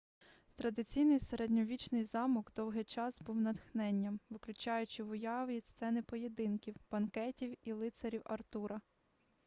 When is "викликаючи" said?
4.29-5.03